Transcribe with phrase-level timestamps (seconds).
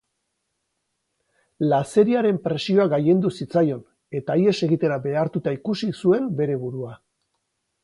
[1.73, 3.85] Lazeriaren presioa gailendu zitzaion,
[4.21, 6.99] eta ihes egitera behartuta ikusi zuen bere burua.